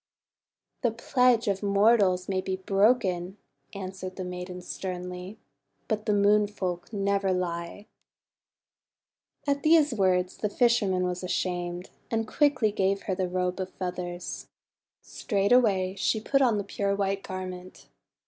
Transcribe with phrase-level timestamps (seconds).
[0.81, 3.37] 'The pledge of mortals may be broken,"
[3.75, 5.37] answered the maiden sternly,
[5.87, 7.85] "but the Moon Folk never lie."
[9.45, 14.47] At these words the fisherman was ashamed, and quickly gave her the Robe of Feathers.
[15.03, 17.87] Straightway she put on the pure white garment.